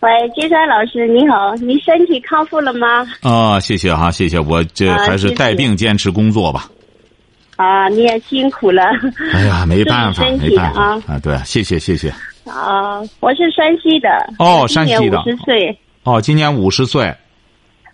[0.00, 3.06] 喂，金山老师，你好，你身体康复了吗？
[3.22, 6.68] 啊，谢谢哈，谢谢，我这还是带病坚持工作吧。
[7.56, 8.82] 啊，你也辛苦了。
[9.32, 11.18] 哎呀，没办法， 没办法啊啊！
[11.22, 12.10] 对，谢谢，谢谢。
[12.44, 14.08] 啊，我是山西的。
[14.38, 15.78] 哦山西的五十岁。
[16.04, 17.06] 哦，今年五十岁。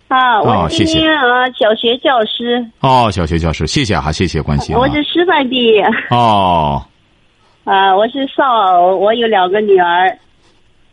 [0.09, 4.79] 啊，哦我今年啊小学教师，哦，小学教师，谢谢哈，谢谢关心啊。
[4.79, 5.81] 我是师范毕业。
[6.09, 6.83] 哦，
[7.63, 10.15] 啊，我是丧偶，我有两个女儿，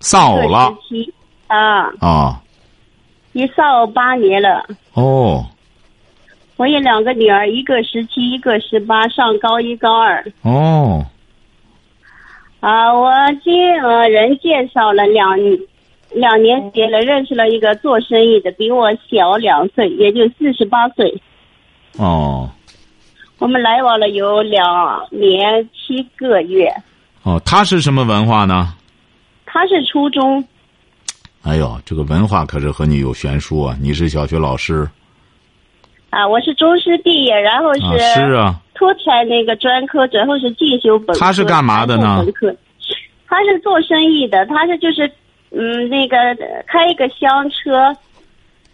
[0.01, 0.75] 丧偶了
[1.47, 2.37] 啊，哦
[3.33, 4.67] 一丧偶八年了。
[4.95, 5.47] 哦
[6.57, 10.25] 我有两个女儿，一个十七，一个十八，上高一高二。
[10.43, 11.05] 哦
[12.61, 13.11] 啊，我
[13.43, 15.39] 经呃人介绍了两
[16.13, 21.23] 两年结了，认识了一个做生意的，比我小两岁，也就四十八岁。
[21.97, 22.51] 哦
[23.39, 26.71] 我们来往了有两年七个月。
[27.23, 28.75] 哦，他是什么文化呢？
[29.53, 30.43] 他是初中，
[31.43, 33.77] 哎呦，这个文化可是和你有悬殊啊！
[33.81, 34.89] 你是小学老师
[36.11, 37.99] 啊，我是中师毕业，然后是？
[38.15, 41.19] 是啊，脱产那个专科，然后是进修本科。
[41.19, 42.55] 他是干嘛的呢本科，
[43.27, 45.11] 他是做生意的，他是就是
[45.51, 47.93] 嗯那个呃开一个厢车，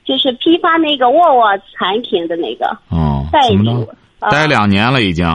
[0.05, 5.27] 就是批发那个沃沃产品的那个哦，代理怎么着？，啊待两年了已经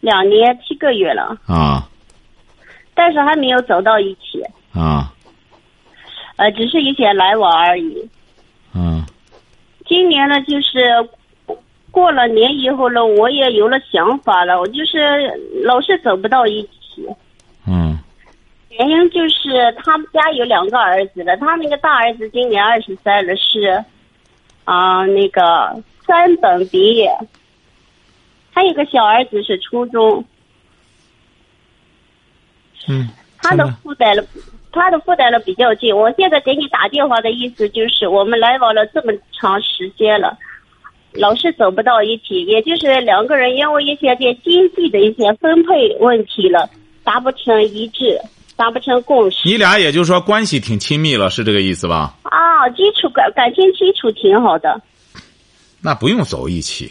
[0.00, 1.88] 两年七个月了，啊
[2.94, 4.42] 但是还没有走到一起，
[4.72, 5.12] 啊。
[6.36, 8.08] 呃，只是一些来往而已。
[8.74, 9.04] 嗯
[9.86, 10.80] 今年呢，就是
[11.90, 14.98] 过了年以后呢，我也有了想法了，我就是
[15.62, 17.06] 老是走不到一起。
[17.66, 17.98] 嗯。
[18.70, 23.84] 原因就是他们家有两个儿子了，他那个大儿子今年二十三了，是
[24.64, 27.08] 啊、那个三本毕业，
[28.50, 30.24] 还有个小儿子是初中，
[32.88, 33.08] 嗯，
[33.38, 34.24] 他的负担了，
[34.72, 35.96] 他的负担了比较近。
[35.96, 40.36] 我现在给你打电话的意思就是，我们来往了这么长时间了，
[41.12, 46.68] 老是走不到一起，也就是两个人因为一些点经济的一些分配问题了，
[47.02, 48.18] 达不成一致，
[48.56, 49.48] 达不成共识。
[49.48, 52.16] 你俩也就是说关系挺亲密了，是这个意思吧？
[52.22, 54.80] 啊，基础感感情基础挺好的，
[55.80, 56.90] 那不用走一起，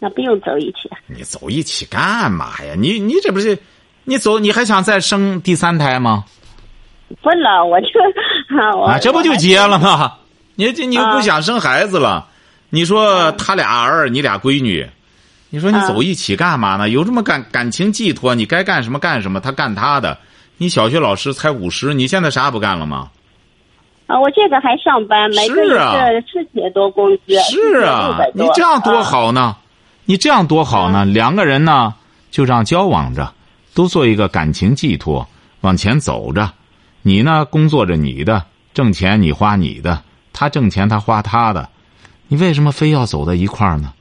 [0.00, 0.90] 那不用走一起。
[1.06, 2.74] 你走一起干嘛呀？
[2.76, 3.56] 你你这不是，
[4.08, 6.24] 你走你还想再生第三胎吗？
[7.20, 7.86] 不了，我就
[8.84, 10.14] 啊，这不就结了吗？
[10.54, 12.26] 你这你又不啊想生孩子了？
[12.70, 14.88] 你说他俩儿，你俩闺女，
[15.50, 16.88] 你说你啊走一起干嘛呢？
[16.88, 20.16] 有这么感感情寄托，你该干什么干什么，他干他的。
[20.56, 23.10] 你小学老师才五十，你现在啥也不干了吗？
[24.06, 29.56] 啊，我这个还上班，每个月是啊是四千多工资，是啊，你这样多啊好呢？
[30.04, 31.04] 你这样多好呢？
[31.04, 31.92] 两个人呢，
[32.30, 33.32] 就这样交往着，
[33.76, 35.28] 都做一个感情寄托，
[35.60, 36.50] 往前走着。
[37.02, 41.68] 你呢，工作着你的，挣钱你花你的，他挣钱他花他的，
[42.28, 43.92] 你为什么非要走到一块儿呢？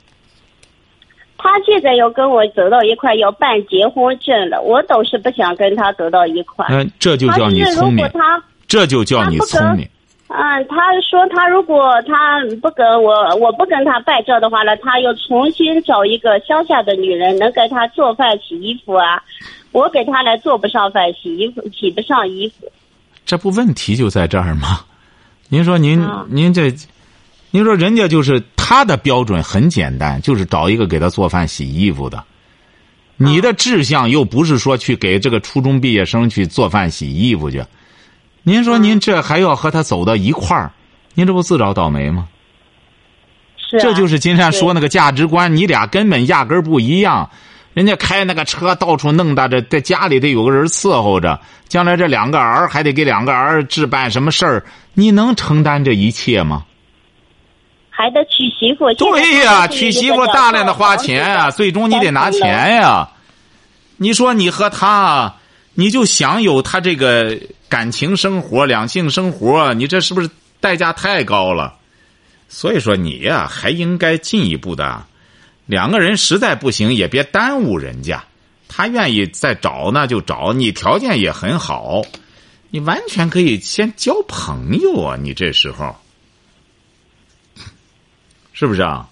[1.37, 6.73] 他现在要跟我走到一块，要办结婚证了，我倒是不想跟他走到一块儿。
[6.73, 9.85] 嗯、这就叫你聪明，他，这就叫你聪明。
[10.27, 19.21] 嗯，他说他如果他不跟我，我不跟他拜这的话呢，他又重新找一个乡下的女人，能给他做饭、洗衣服啊。
[19.71, 22.65] 我给他来做不上饭、洗衣服、洗不上衣服。
[23.25, 24.85] 这不问题就在这儿吗？
[25.49, 26.73] 您说您、啊您这，
[27.51, 32.23] 您说人家就是他的标准很简单，就是找一个给他做饭洗衣服的。
[33.17, 37.63] 你的志向又不是说去给这个初中毕业生去做饭洗衣服去，
[38.47, 40.71] 您说您这还要和他走到一块儿，
[41.15, 42.27] 您这不自找倒霉吗？
[43.57, 47.27] 是、啊，这就是金山说那个价值观，你俩根本压根儿不一样。
[47.73, 54.63] 人家开那个车到处弄哒着，在家里得有个人伺候着，将来这两个儿还得给两个儿置办什么事儿，
[54.93, 56.63] 你能承担这一切吗？
[57.89, 58.93] 还得娶媳妇。
[58.93, 63.09] 对呀、娶媳妇大量的花钱啊，最终你得拿钱呀。
[63.97, 65.33] 你说你和他，
[65.75, 67.37] 你就享有他这个
[67.69, 70.29] 感情生活、两性生活，你这是不是
[70.59, 71.75] 代价太高了？
[72.47, 75.05] 所以说你呀、还应该进一步的，
[75.65, 78.23] 两个人实在不行也别耽误人家，
[78.67, 82.03] 他愿意再找那就找，你条件也很好，
[82.69, 85.17] 你完全可以先交朋友啊！
[85.19, 85.95] 你这时候
[88.53, 89.09] 是不是啊？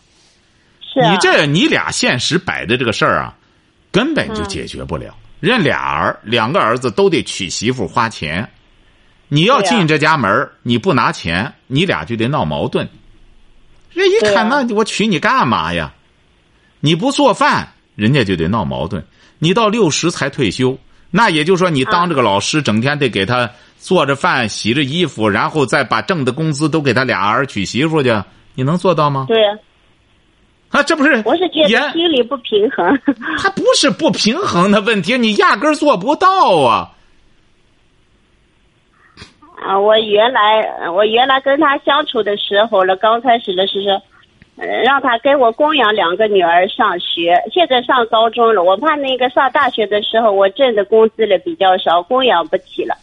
[0.81, 1.11] 是啊。
[1.11, 3.35] 你这你俩现实摆的这个事儿啊，
[3.91, 5.13] 根本就解决不了。
[5.43, 8.49] 人俩儿两个儿子都得娶媳妇花钱，
[9.27, 12.87] 你要进这家门你不拿钱，你俩就得闹矛盾。
[13.91, 15.93] 人一看，那我娶你干嘛呀？
[16.79, 19.05] 你不做饭，人家就得闹矛盾。
[19.37, 20.77] 你到六十才退休，
[21.11, 28.23] 那也就是说，你当这个老师，整天得给他做着饭、洗着衣服，然后再把挣的工资都给他俩儿娶媳妇去，
[28.55, 29.25] 你能做到吗？
[29.27, 29.37] 对。
[29.45, 29.59] 啊，
[30.81, 32.99] 这不是我是觉得心里不平衡。
[33.37, 36.89] 他不是不平衡的问题，你压根儿做不到啊。
[39.61, 44.01] 啊，我原来我原来跟他相处的时候了，刚开始的时候，
[44.83, 47.41] 让他给我供养两个女儿上学。
[47.53, 52.95] 现在上高中了，我怕那个上大学的时候我挣的工资了比较少，供养不起了。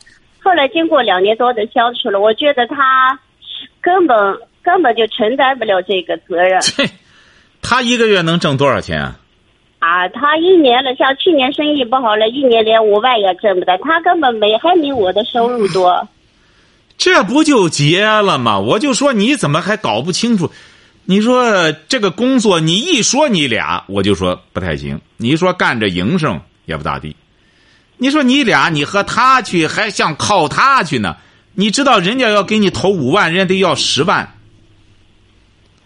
[0.42, 3.18] 后来经过两年多的相处了，我觉得他
[3.80, 4.16] 根本
[4.62, 6.60] 根本就承担不了这个责任。
[7.62, 9.16] 他一个月能挣多少钱啊？
[9.78, 13.76] 啊，他一年了，像去年生意不好了，一年连五万也挣不到。
[13.78, 16.08] 他根本没还没我的收入多。
[16.98, 18.58] 这不就结了吗？
[18.58, 20.50] 我就说你怎么还搞不清楚？
[21.06, 25.00] 你说这个工作，你一说你俩，我就说不太行。
[25.16, 27.16] 你说干着营生也不咋地。
[27.96, 31.16] 你说你俩，你和他去还想靠他去呢？
[31.54, 34.34] 你知道人家要给你投五万，人家得要十万。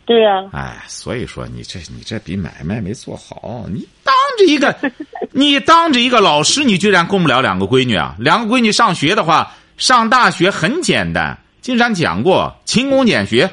[0.07, 3.65] 对呀，哎，所以说你这你这笔买卖没做好。
[3.73, 4.77] 你当着一个，
[5.33, 8.15] 你当着一个老师，你居然供不了两个闺女啊？
[8.19, 11.39] 两个闺女上学的话，上大学很简单。
[11.63, 13.51] 金山讲过，勤工俭学。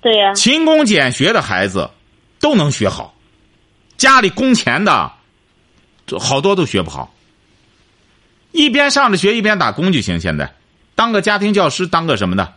[0.00, 1.88] 对呀，勤工俭学的孩子
[2.40, 3.14] 都能学好，
[3.96, 5.12] 家里供钱的，
[6.18, 7.14] 好多都学不好。
[8.50, 10.18] 一边上着学一边打工就行。
[10.18, 10.52] 现在，
[10.96, 12.54] 当个家庭教师，当个什么的。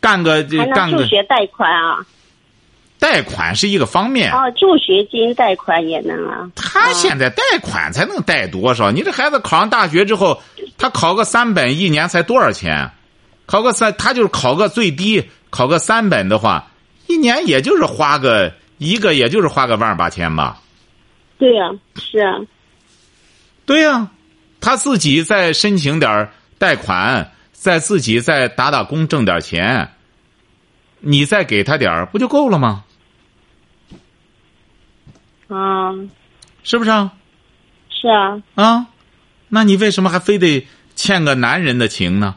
[0.00, 0.42] 干个
[0.74, 1.98] 干个助学贷款啊，
[2.98, 6.50] 贷款是一个方面哦，助学金贷款也能啊。
[6.54, 8.90] 他现在贷款才能贷多少？
[8.90, 10.40] 你这孩子考上大学之后，
[10.76, 12.90] 他考个三本一年才多少钱？
[13.46, 16.70] 考个三，他就是考个最低，考个三本的话，
[17.06, 20.60] 一年也就是花个一个，也就是花个万八千吧。
[21.38, 22.38] 对呀，是啊。
[23.64, 24.08] 对呀，
[24.60, 27.32] 他自己再申请点贷款。
[27.60, 29.90] 再自己再打打工挣点钱，
[31.00, 32.84] 你再给他点儿不就够了吗？
[35.48, 35.92] 啊，
[36.62, 37.12] 是不是啊？
[37.90, 38.40] 是啊。
[38.54, 38.86] 啊，
[39.48, 42.36] 那你为什么还非得欠个男人的情呢？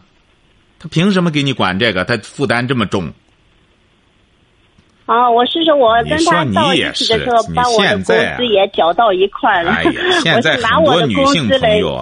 [0.80, 2.04] 他凭什么给你管这个？
[2.04, 3.14] 他负担这么重。
[5.06, 9.72] 啊，我是说，我跟他到一起的时候，把我的工资也缴到一块了。
[9.72, 9.92] 哎呀，
[10.24, 11.96] 现在很多女性朋友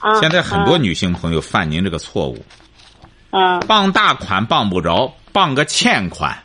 [0.00, 2.44] 啊，现在很多女性朋友犯您这个错误。
[3.66, 6.42] 傍大款傍不着，傍个欠款，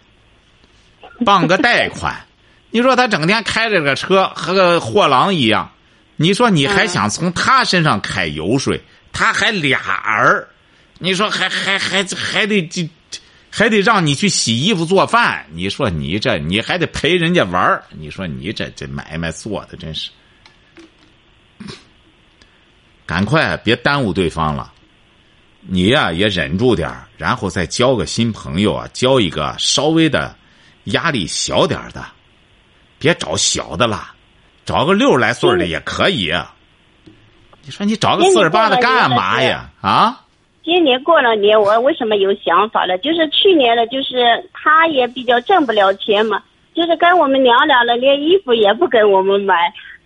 [1.25, 2.15] 傍个贷款。
[2.71, 5.71] 你说他整天开着个车和个货郎一样，
[6.15, 8.81] 你说你还想从他身上揩油水？
[9.11, 10.47] 他还俩儿，
[10.99, 12.89] 你说还还还还得，
[13.49, 15.45] 还得让你去洗衣服做饭？
[15.51, 20.11] 你说你这你还得陪人家玩你说你这这买卖做的真是，
[23.05, 24.71] 赶快别耽误对方了。
[25.61, 30.35] 你呀也忍住点然后再交个新朋友啊，交一个稍微的
[30.85, 32.03] 压力小点的，
[32.97, 34.11] 别找小的了，
[34.65, 36.33] 找个六十来岁的也可以。
[37.63, 39.69] 你说你找个四十八的干嘛呀？
[39.81, 40.21] 啊？
[40.63, 42.97] 今年过了年，我为什么有想法了？
[42.97, 46.41] 就是去年了，就是他也比较挣不了钱嘛，
[46.75, 49.55] 就是跟我们娘俩了，连衣服也不给我们买。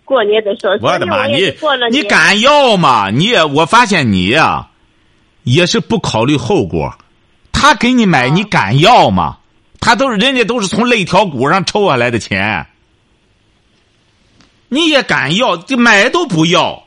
[0.04, 1.26] 过年的时候，我的妈！
[1.26, 1.52] 你
[1.90, 3.10] 你敢要吗？
[3.10, 4.68] 你也我发现你呀。
[5.46, 6.92] 也是不考虑后果，
[7.52, 9.38] 他给你买，你敢要吗？
[9.78, 12.66] 他都是人家都是从肋条骨上抽下来的钱，
[14.68, 15.56] 你也敢要？
[15.56, 16.82] 这买都不要，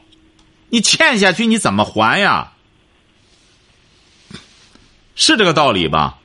[0.70, 2.52] 你欠下去你怎么还呀？
[5.16, 6.18] 是这个道理吧？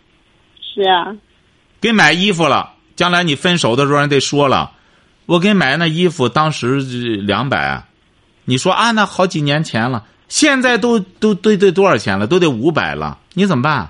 [0.60, 1.14] 是啊。
[1.80, 4.72] 给买衣服了，将来你分手的时候，人得说了，
[5.26, 7.84] 我给买那衣服当时两百，
[8.44, 10.04] 你说啊，那好几年前了。
[10.34, 12.26] 现在都都都得多少钱了？
[12.26, 13.88] 都得五百了，你怎么办？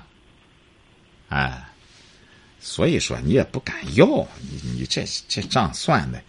[1.27, 1.65] 哎，
[2.59, 4.05] 所以说你也不敢要，
[4.39, 6.21] 你你这这账算的，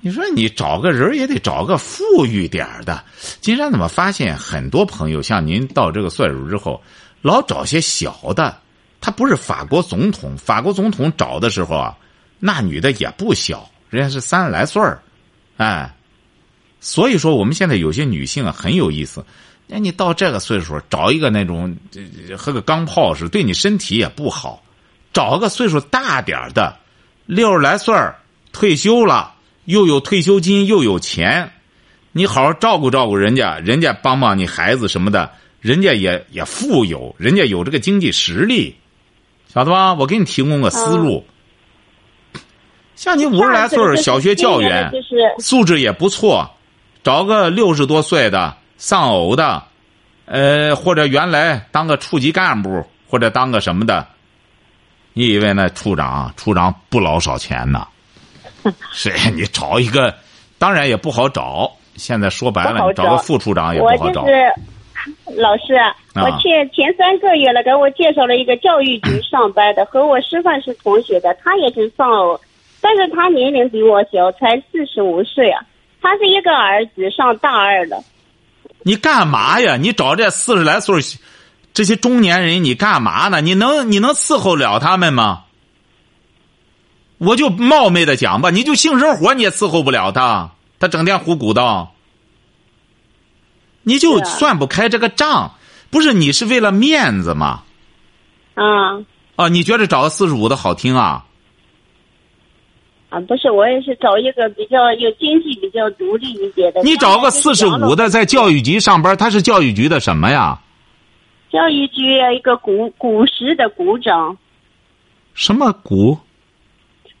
[0.00, 3.02] 你说你找个人也得找个富裕点的。
[3.40, 6.80] 金山怎么发现很多朋友像您到这个岁数之后，
[7.20, 8.56] 老找些小的？
[9.00, 11.98] 他不是法国总统，法国总统找的时候啊，
[12.38, 15.02] 那女的也不小，人家是三十来岁儿，
[15.56, 15.92] 哎。
[16.80, 19.24] 所以说，我们现在有些女性啊很有意思，
[19.66, 21.76] 那，你到这个岁数找一个那种
[22.36, 24.62] 和个钢炮似的，对你身体也不好。
[25.12, 26.76] 找个岁数大点的，
[27.26, 27.94] 六十来岁
[28.52, 29.34] 退休了，
[29.64, 31.52] 又有退休金又有钱，
[32.12, 38.74] 你好好照顾照顾人家，人家帮帮你孩子什么的，人家也也富有，人家有这个经济实力，
[39.52, 39.94] 晓得吧？
[39.94, 41.24] 我给你提供个思路。
[42.96, 44.92] 像你五十来岁小学教员，
[45.38, 46.48] 素质也不错，
[47.02, 49.62] 找个六十多岁的丧偶的，
[50.26, 54.06] 呃，或者原来当个处级干部，或者当个什么的。
[55.12, 57.86] 你以为那处长处长不老少钱呢？
[58.92, 60.14] 是你找一个，
[60.58, 61.72] 当然也不好找。
[61.96, 64.22] 现在说白了，找你找个副处长也不我好找。
[64.22, 64.54] 就是
[65.36, 72.40] 老师，啊我前前三个月了，给我介绍了一个教育局上班的， 和我师范是同学的，他也是丧偶，
[72.80, 75.64] 但是他年龄比我小，才四十五岁啊。
[76.00, 78.02] 他是一个儿子，上大二了。
[78.82, 79.76] 你干嘛呀？
[79.76, 81.00] 你找这四十来岁
[81.72, 83.40] 这些中年人，你干嘛呢？
[83.40, 85.44] 你能你能伺候了他们吗？
[87.18, 91.92] 我就冒昧的讲吧，你就性生活你也伺候不了他，他整天胡鼓捣，
[93.82, 95.56] 你就算不开这个账。
[95.90, 97.64] 不是你是为了面子吗？
[98.54, 99.04] 啊
[99.36, 101.26] 啊，你觉得找个四十五的好听啊？
[103.10, 106.80] 啊，不是，我也是找一个比较有经济比较独立一点的。
[106.82, 110.58] 你找个四十五的在教育局上班，他是教育局的什么呀？
[111.50, 112.02] 教育局
[112.36, 114.38] 一个古古时的股长，
[115.34, 116.16] 什么股？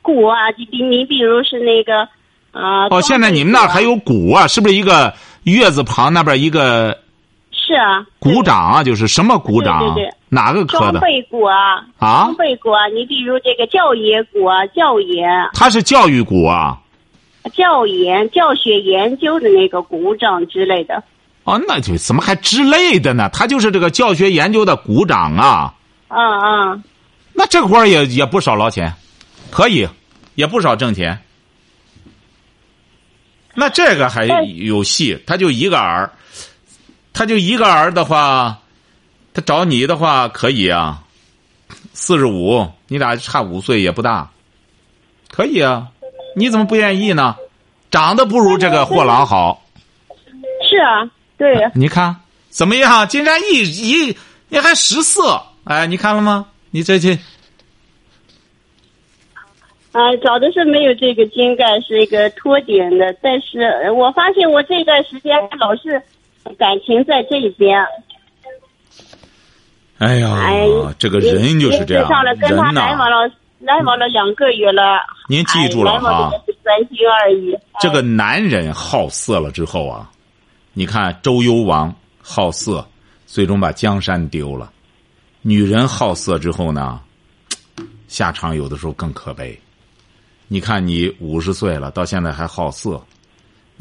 [0.00, 2.08] 股啊，你比你比如是那个
[2.52, 2.86] 啊。
[2.86, 4.46] 哦，现在你们那儿还有股啊？
[4.46, 6.96] 是不是一个月字旁那边一个
[7.70, 8.82] 是啊，鼓掌啊？
[8.82, 9.78] 就是什么鼓掌？
[9.78, 10.98] 对对对哪个科的？
[10.98, 16.78] 装备股啊，啊装备股啊，你比如这个教研股啊，教研、他是教育股啊？
[17.54, 21.02] 教研、教学研究的那个鼓掌之类的。
[21.44, 23.30] 哦，那就怎么还之类的呢？
[23.32, 25.72] 他就是这个教学研究的鼓掌啊。
[26.08, 26.82] 嗯嗯，
[27.32, 28.92] 那这活儿也也不少捞钱，
[29.50, 29.88] 可以，
[30.34, 31.18] 也不少挣钱。
[33.54, 36.12] 那这个还有戏，他就一个儿，
[37.20, 38.62] 他就一个儿的话，
[39.34, 41.02] 他找你的话可以啊，
[41.92, 44.30] 四十五，你俩差五岁也不大，
[45.30, 45.88] 可以啊，
[46.34, 47.36] 你怎么不愿意呢？
[47.90, 49.62] 长得不如这个货郎好，
[50.66, 52.16] 是啊，对，你看
[52.48, 53.06] 怎么样？
[53.06, 54.16] 金山一一
[54.48, 56.46] 你还识色，哎，你看了吗？
[56.70, 57.12] 你这这
[59.92, 63.14] 啊，找的是没有这个金盖，是一个脱点的。
[63.20, 66.02] 但是呃我发现我这段时间老是
[66.58, 67.84] 感情在这一边。
[69.98, 70.66] 哎呀，哎，
[70.98, 74.98] 这个人就是这样也上了，跟他人呐、来往了来往了两个月了。
[75.28, 77.54] 您记住了哈的也是三心二意。
[77.80, 80.10] 这个男人好色了之后啊，
[80.72, 82.86] 你看周幽王好色，
[83.26, 84.70] 最终把江山丢了；
[85.42, 86.98] 女人好色之后呢，
[88.08, 89.58] 下场有的时候更可悲。
[90.48, 93.00] 你看你五十岁了，到现在还好色，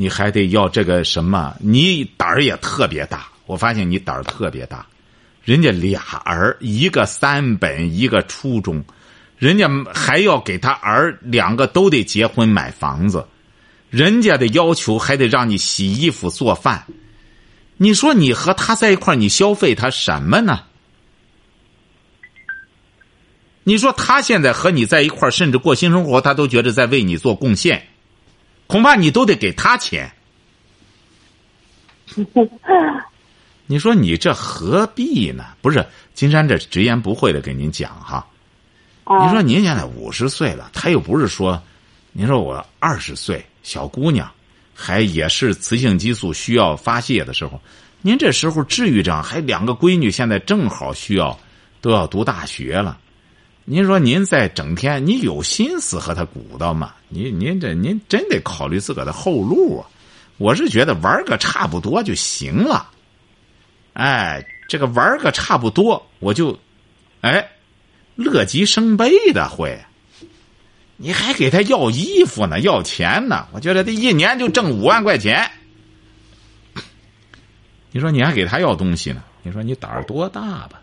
[0.01, 1.53] 你还得要这个什么？
[1.60, 4.86] 你胆儿也特别大，我发现你胆儿特别大。
[5.44, 8.82] 人家俩儿，一个三本，一个初中，
[9.38, 13.25] 人家还要给他儿两个都得结婚买房子，
[13.89, 16.86] 人家的要求还得让你洗衣服做饭。
[17.75, 20.62] 你说你和他在一块儿，你消费他什么呢？
[23.65, 27.86] 你说他现在和你在一块儿，甚至过新生活，他都觉得在为你做贡献，
[28.70, 30.12] 恐怕你都得给他钱。
[33.66, 35.44] 你说你这何必呢？
[35.60, 35.84] 不是
[36.14, 38.24] 金山这直言不讳的给您讲哈。
[39.06, 41.60] 啊你说您现在五十岁了，他又不是说，
[42.12, 44.32] 您说我二十岁小姑娘，
[44.76, 47.60] 还也是雌性激素需要发泄的时候，
[48.04, 49.24] 您这时候至于这样？
[49.24, 51.40] 还两个闺女现在正好需要，
[51.82, 53.00] 都要读大学了。
[53.66, 56.94] 您说您在整天，你有心思和他鼓捣吗？
[57.08, 59.88] 您您这您真得考虑自个的后路啊！
[60.38, 62.89] 我是觉得玩个差不多就行了。
[63.94, 66.58] 哎，这个玩个差不多，我就，
[67.22, 67.50] 哎，
[68.16, 69.78] 乐极生悲的会。
[70.98, 73.48] 你还给他要衣服呢，要钱呢？
[73.51, 75.50] 我觉得他一年就挣五万块钱。
[77.92, 79.24] 你说你还给他要东西呢？
[79.44, 80.79] 你说你胆儿多大吧？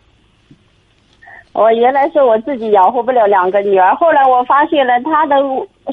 [1.56, 5.36] 我原来是我自己养活不了两个女儿，后来我发现了她的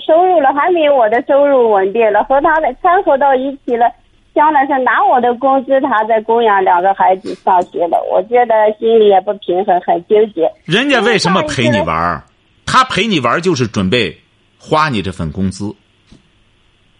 [0.05, 3.89] 收入了还没有我的收入稳定了，和她的掺和到一起了，
[4.35, 10.51] 将来是拿我的工资，她在供养两个孩子上学了，我觉得心里也不平衡，很纠结。
[10.65, 12.23] 人家为什么陪你玩儿？
[12.65, 14.17] 他陪你玩儿就是准备
[14.59, 15.73] 花你这份工资，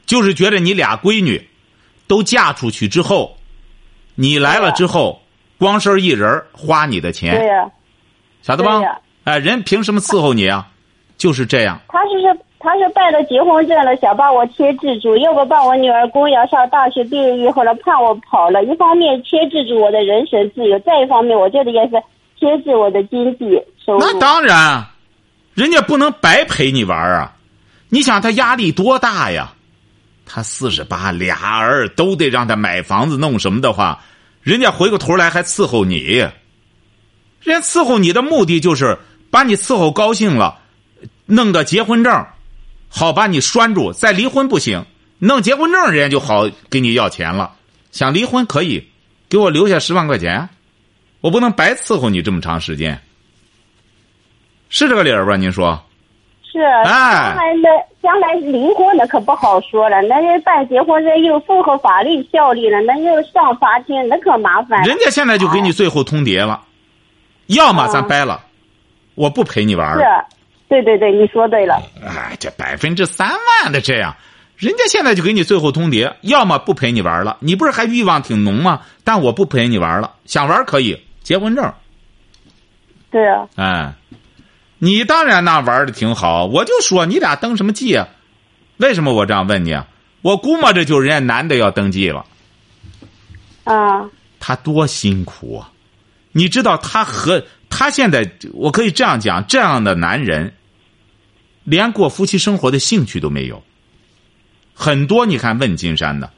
[0.05, 1.49] 就是觉得你俩闺女
[2.07, 3.35] 都嫁出去之后，
[4.15, 5.19] 你来了之后，
[5.59, 7.71] 光身一人花你的钱对钱，呀、
[8.43, 8.79] 晓得吧？
[9.23, 10.67] 哎，人凭什么伺候你啊？
[11.17, 11.79] 就是这样。
[11.87, 18.61] 他是是他是办了结婚证了，想把我牵制住，要不把我女儿供养上大学毕业以后了，怕我跑了。
[18.65, 21.91] 一方面牵制住我的人身自由，再一方面我觉得也是
[22.37, 23.45] 牵制我的经济
[23.85, 23.99] 收入。
[23.99, 24.85] 那当然，
[25.53, 27.33] 人家不能白陪你玩儿啊！
[27.87, 29.53] 你想他压力多大呀？
[30.25, 34.01] 他四十八俩儿都得让他买房子弄什么的话，
[34.41, 36.25] 人家回过头来还伺候你。
[37.43, 38.97] 人家伺候你的目的就是
[39.29, 40.59] 把你伺候高兴了，
[41.25, 42.25] 弄个结婚证，
[42.89, 43.91] 好把你拴住。
[43.91, 44.85] 再离婚不行，
[45.19, 47.53] 弄结婚证人家就好给你要钱了。
[47.91, 48.87] 想离婚可以，
[49.29, 50.49] 给我留下十万块钱，
[51.21, 52.99] 我不能白伺候你这么长时间。
[54.69, 55.35] 是这个理儿吧？
[55.35, 55.79] 您说？
[56.43, 57.69] 是，将来那
[58.01, 64.87] 将来离婚的可不好说了，那人办结婚证又符合法律效力了，那又上法庭，那可麻烦了。
[64.87, 66.61] 人家现在就给你最后通牒了，
[67.47, 68.43] 要么咱啊掰了，
[69.15, 70.27] 我不陪你玩是了。，
[70.69, 71.81] 对对对，你说对了。
[72.05, 74.15] 哎，这百分之三万的这样，
[74.57, 78.81] 人家现在就给你最后通牒，要么不陪你玩了，你不是还欲望挺浓吗？
[79.03, 81.73] 但我不陪你玩了，想玩可以，结婚证，
[83.11, 83.93] 对啊，哎，
[84.79, 88.07] 你当然那玩的挺好，我就说你俩登什么记啊？
[88.77, 89.87] 为什么我这样问你啊？
[90.21, 92.25] 我估摸着就人家男的要登记了。
[93.65, 94.09] 啊，
[94.39, 95.69] 他多辛苦啊！
[96.33, 100.53] 你知道他和他现在，我可以这样讲，这样的男人，
[101.63, 103.63] 连过夫妻生活的兴趣都没有。
[104.73, 106.29] 很多你看问金山的，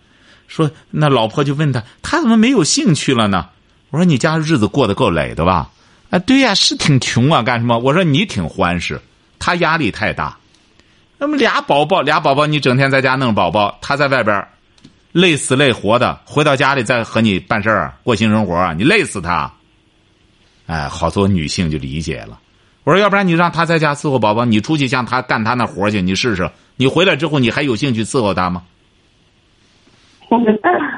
[0.48, 3.50] 说那老婆就问他，他怎么没有兴趣了呢？
[3.90, 5.72] 我说你家日子过得够累的吧？
[6.10, 7.80] 啊，对呀、是挺穷啊，干什么？
[7.80, 9.02] 我说你挺欢实，
[9.40, 10.38] 他压力太大。
[11.18, 14.46] 那么俩宝宝，俩宝宝，你整天在家弄宝宝，他在外边
[15.14, 19.52] 累死累活的，回到家里再和你办事儿过性生活，你累死他。
[20.66, 22.40] 哎，好多女性就理解了。
[22.84, 26.50] 我说，要不然你让他在家伺候宝宝，你出去像他干他那活去，你试试。
[26.76, 28.64] 你回来之后，你还有兴趣伺候他吗？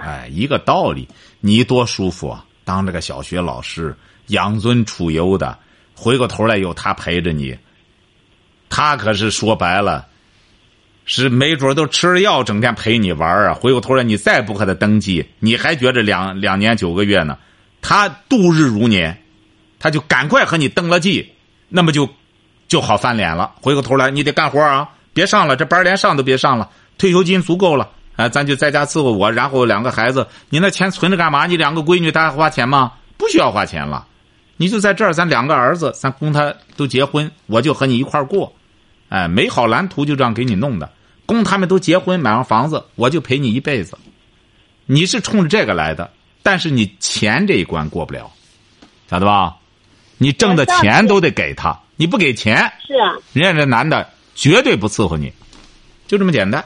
[0.04, 1.08] 哎，一个道理，
[1.42, 2.44] 你多舒服啊！
[2.64, 3.96] 当这个小学老师，
[4.28, 5.58] 养尊处优的，
[5.96, 7.58] 回过头来有他陪着你，
[8.70, 10.08] 他可是说白了，
[11.06, 13.54] 是没准都吃了药，整天陪你玩啊。
[13.54, 17.38] 回过头来，你再不和他登记，你还觉着两两年九个月呢，
[17.82, 19.22] 他度日如年，
[19.80, 21.34] 他就赶快和你登了记，
[21.70, 22.10] 那么就
[22.68, 23.54] 就好翻脸了。
[23.62, 27.90] 回过头来，你得干活啊，别上了，这班连上都别上了，退休金足够了。
[28.16, 31.46] 哎，咱就在家伺候我，然后两个孩子，你那钱存着干嘛？
[31.46, 32.94] 你两个闺女，他还花钱吗？
[33.16, 34.08] 不需要花钱了，
[34.58, 38.54] 你就在这儿，咱两个儿子，咱供他都结婚，我就和你一块儿过，
[39.10, 40.92] 哎，美好蓝图就这样给你弄的，
[41.26, 43.98] 供他们都结婚，买上房子，我就陪你一辈子。
[44.88, 46.10] 你是冲着这个来的，
[46.42, 48.32] 但是你钱这一关过不了，
[49.10, 49.56] 晓得吧？
[50.18, 55.32] 你挣的钱都得给他，你不给钱，是啊，人家这男的绝对不伺候你，
[56.08, 56.64] 就这么简单。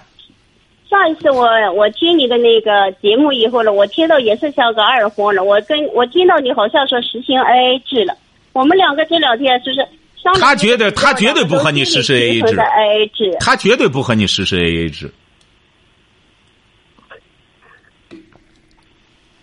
[0.90, 5.42] 上一次我我听你的那个节目以后了，我听到也是像个二婚了。
[5.44, 8.18] 我跟我听到你好像说实行 AA 制了，
[8.52, 9.78] 我们两个这两天就是
[10.22, 13.38] 商他觉得他绝对不和你实施 AA 制的 AA 制。
[13.40, 15.14] 他绝对不和你实施 AA 制。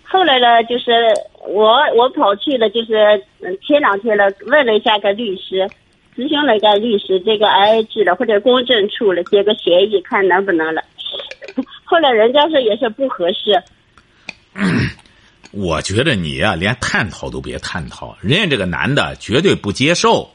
[0.03, 0.91] 后来呢，就是
[1.49, 2.95] 我我跑去了，就是
[3.41, 5.67] 嗯前两天了，问了一下个律师，
[6.15, 10.83] 咨询了一个律师，这个 AA 制了或者公证处了，写个协议看能不能了。
[11.85, 13.63] 后来人家说也是不合适。
[15.53, 20.31] 我觉得你呀、连探讨都别探讨，人家这个男的绝对不接受。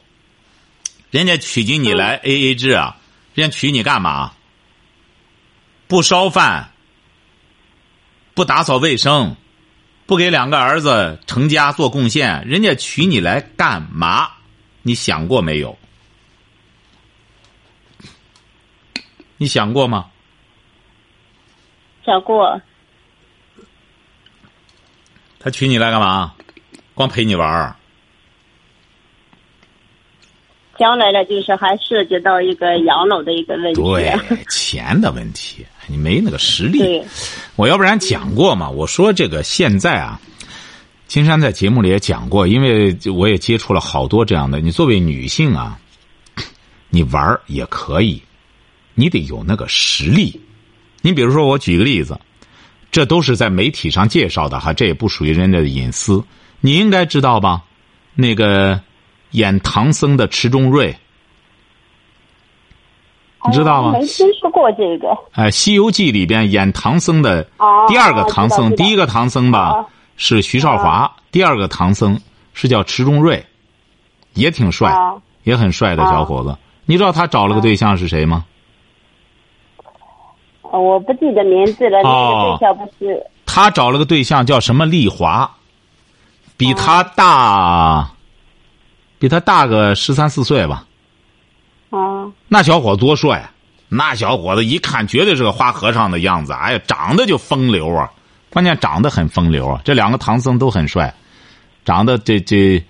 [1.12, 2.96] 人家娶进你来 AA 制啊，
[3.34, 4.32] 人家娶你干嘛？
[5.86, 6.70] 不烧饭，
[8.34, 9.36] 不打扫卫生，
[10.06, 14.28] 不给两个儿子成家做贡献，人家娶你来干嘛？
[14.82, 15.78] 你想过没有？
[19.36, 20.10] 你想过吗？
[22.04, 22.60] 想过，
[25.40, 26.34] 他娶你来干嘛？
[26.94, 27.74] 光陪你玩儿。
[30.78, 33.80] 将来呢，就是还涉及到一个养老的一个问题。
[33.80, 34.12] 对，
[34.50, 37.02] 钱的问题，你没那个实力。
[37.56, 38.68] 我要不然讲过嘛？
[38.68, 40.20] 我说这个现在啊，
[41.06, 44.60] 金山在节目里也讲过，因为我也接触了好多这样的。
[44.60, 45.78] 你作为女性啊，
[46.90, 48.22] 你玩儿也可以，
[48.94, 50.40] 你得有那个实力。
[51.02, 52.18] 你比如说，我举个例子，
[52.90, 56.24] 这都是在媒体上介绍的哈，这也不属于人家的隐私，
[56.60, 57.62] 你应该知道吧？
[58.14, 58.80] 那个
[59.32, 60.96] 演唐僧的池中瑞，
[63.46, 65.08] 你知道吗哦没听说过这个。
[65.32, 72.18] 哎，《西游记》里边演唐僧的哦第二个唐僧，第一个唐僧吧哦，是徐少华，第二个唐僧
[72.54, 73.44] 是叫池中瑞，
[74.32, 76.56] 也挺帅，啊也很帅的小伙子。
[76.86, 78.44] 你知道他找了个对象是谁吗？
[80.62, 85.48] 呃我不记得名字了，那哦个对象不是他找了个对象叫什么丽华，
[86.56, 88.10] 比他大，
[89.18, 90.84] 比他大个十三四岁吧。
[91.96, 93.48] 啊那小伙多帅！
[93.88, 98.10] 那小伙子一看绝对是个花和尚的样子，哎呀，长得就风流啊！
[98.50, 99.80] 关键长得很风流啊！
[99.84, 101.14] 这两个唐僧都很帅，
[101.84, 102.84] 长得这这，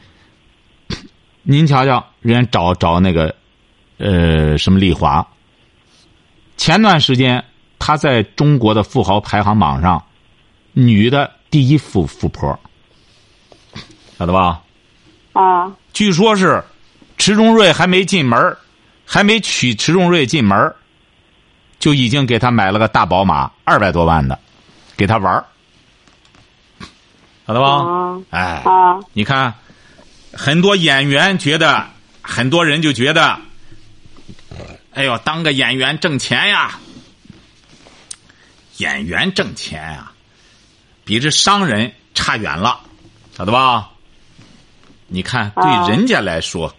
[1.43, 3.35] 您瞧瞧，人家找找那个，
[3.99, 5.27] 呃，什么丽华。
[6.57, 7.45] 前段时间
[7.79, 10.03] 他在中国的富豪排行榜上，
[10.73, 12.59] 女的第一富富婆，
[14.19, 14.63] 晓得吧？
[15.33, 16.63] 啊据说是
[17.19, 18.57] 池中瑞还没进门儿
[19.05, 20.77] 还没娶迟重瑞进门儿
[21.79, 24.39] 就已经给他买了个大宝马，二百多万的，
[24.97, 25.45] 给他玩儿。
[27.47, 27.69] 晓得吧？
[27.69, 29.53] 啊哎，啊你看，
[30.33, 31.87] 很多演员觉得，
[32.23, 33.39] 很多人就觉得，
[34.95, 36.79] 哎呦，当个演员挣钱呀，
[38.79, 40.11] 演员挣钱呀，
[41.05, 42.81] 比这商人差远了，
[43.37, 43.91] 晓得吧？
[45.07, 46.75] 你看，对啊人家来说，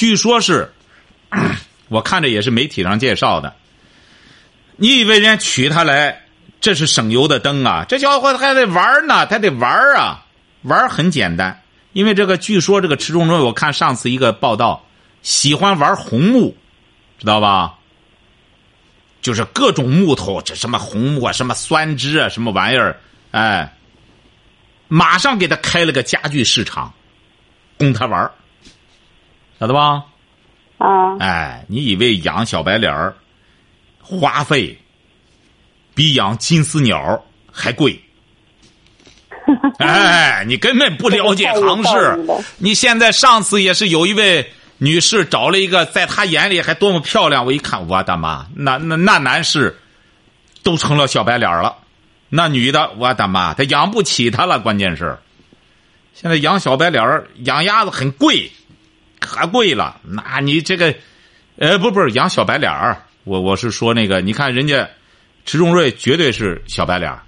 [0.00, 0.72] 据说是，
[1.88, 3.54] 我看着也是媒体上介绍的。
[4.76, 6.22] 你以为人家娶她来，
[6.58, 7.84] 这是省油的灯啊？
[7.86, 10.24] 这小伙子还得玩呢，他得玩啊，
[10.62, 11.60] 玩很简单。
[11.92, 14.86] 因为这个，据说这个池中瑞，我看上次一个报道，
[15.20, 16.56] 喜欢玩红木，
[17.18, 17.74] 知道吧？
[19.20, 22.98] 就是各种木头，这什么红木啊，什么酸枝啊，什么玩意儿，
[23.32, 23.76] 哎，
[24.88, 26.90] 马上给他开了个家具市场，
[27.76, 28.32] 供他玩儿
[29.60, 30.02] 晓得吧？
[30.78, 33.14] 啊哎，你以为养小白脸儿
[34.00, 34.78] 花费
[35.94, 38.02] 比养金丝鸟还贵？
[39.78, 42.18] 哎，你根本不了解行市。
[42.56, 49.78] 你现在上次也是有一位女士找了一个，在她眼里还多么漂亮，我一看，我的妈，那那那男士
[50.62, 51.76] 都成了小白脸儿了，
[52.30, 55.18] 那女的，我的妈，她养不起她了，关键是
[56.14, 58.50] 现在养小白脸儿养鸭子很贵，
[59.30, 60.00] 可贵了。
[60.02, 60.92] 那你这个，
[61.56, 64.88] 呃，不不是养小白脸儿，我我是说那个，你看人家
[65.44, 67.22] 池中瑞绝对是小白脸儿。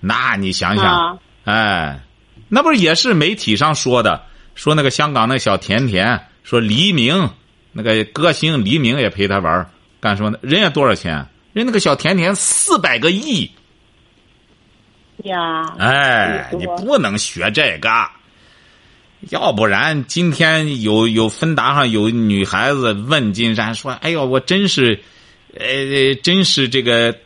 [0.00, 1.18] 那你想想，啊。
[1.44, 2.00] 哎，
[2.48, 4.24] 那不是也是媒体上说的，
[4.56, 7.30] 说那个香港那小甜甜，说黎明
[7.72, 9.70] 那个歌星黎明也陪他玩儿。
[10.00, 10.38] 干什么呢？
[10.42, 11.26] 人家多少钱？
[11.52, 13.50] 人那个小甜甜四百个亿，
[15.24, 17.88] 呀，哎，你不能学这个，
[19.30, 25.00] 要不然今天有有芬达上有女孩子问金山说：“哎呦，我真是，
[25.58, 27.16] 呃，真是这个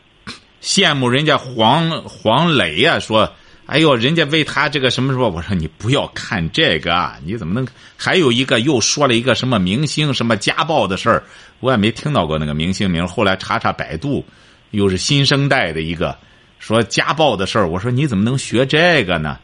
[0.62, 3.30] 羡慕人家黄黄磊呀、说，
[3.66, 7.66] 哎呦，人家为他这个什么什么，我说你不要看这个，啊你怎么能？
[7.96, 11.22] 还有一个又说了一个什么明星什么家暴的事儿，
[11.60, 13.06] 我也没听到过那个明星名。
[13.06, 14.24] 后来查查百度，
[14.70, 16.16] 又是新生代的一个
[16.58, 17.68] 说家暴的事儿。
[17.68, 19.38] 我说你怎么能学这个呢？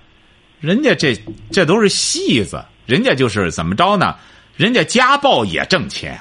[0.67, 1.17] 人家这
[1.53, 4.17] 这都是戏子，人家就是怎么着呢？
[4.57, 6.21] 人家家暴也挣钱。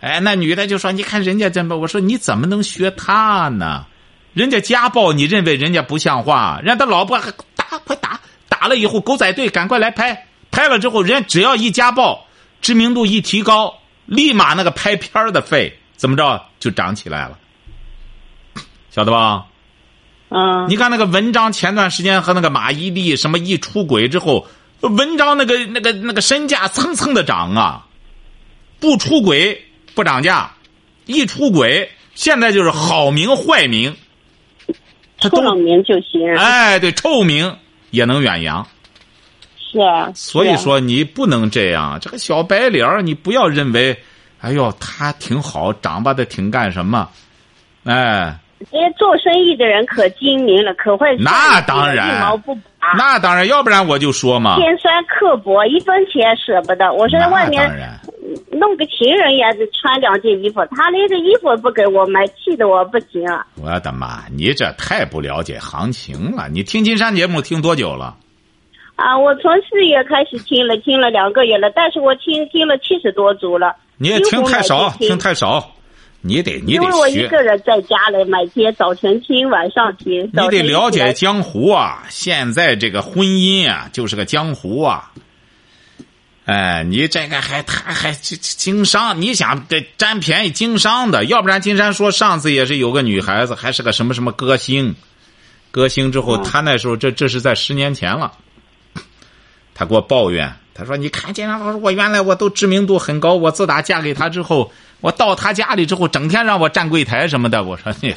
[0.00, 3.86] 哎，那女的就说：“你看人家这么，我说你怎么能学他呢？
[4.34, 6.60] 人家家暴，你认为人家不像话？
[6.62, 12.26] 人家他老婆还打，快打，打了以后狗仔队赶快来拍，拍了之后，人家只要一家暴，
[12.60, 17.38] 知名度一提高，立马那个拍片的费怎么着就涨起来了，
[18.90, 19.46] 晓得吧？
[20.36, 24.48] 嗯，你看那个文章前段时间和那个马伊琍什么一出轨之后，
[24.80, 27.86] 文章那个那个那个身价蹭蹭的涨啊，
[28.80, 30.50] 不出轨不涨价，
[31.06, 33.94] 一出轨现在就是好名坏名，
[35.20, 36.36] 他出了都名就行。
[36.36, 37.56] 哎对臭名
[37.90, 38.66] 也能远扬。
[39.56, 44.02] 是啊，所以说你不能这样，这个小白脸儿你不要认为，
[44.40, 47.08] 哎呦他挺好，长吧的挺干什么，
[47.84, 48.40] 哎。
[48.70, 54.56] 这些做生意的人可精明了，可会那当然一毛不拔，那当然，要不然我就说嘛。
[54.56, 56.92] 尖酸刻薄，一分钱舍不得。
[56.92, 57.70] 我说在外面
[58.50, 63.46] 弄个情人也得穿两件衣服，他连个衣服不给我买，气得我不行啊！
[63.62, 64.24] 我的妈！
[64.30, 66.48] 你这太不了解行情了。
[66.48, 68.16] 你听金山节目听多久了？
[68.96, 73.74] 啊，我从四月开始听了，听了两个月了，但是我听听了七十多组了。
[73.96, 75.70] 你也听太少，听太少。
[76.26, 80.24] 你得你因为我一，个人在家里，每天早晨听，晚上听。
[80.32, 82.02] 你得了解江湖啊！
[82.08, 85.12] 现在这个婚姻啊，就是个江湖啊。
[86.46, 94.94] 哎，你这个还他还经经商，你想这占便宜经商的，要不然金山说上次也是有个女孩子，还是个什么什么歌星，
[95.70, 98.32] 歌星之后，嗯他那时候这这是在十年前了，
[99.74, 108.12] 他给我抱怨，他说：“你看金山老师，我原来我都知名度很高，我自打嫁给他之后，我到他家里之后，整天让我站柜台什么的。”我说：“你，